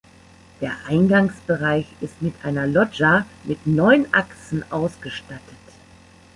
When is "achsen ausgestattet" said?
4.11-5.41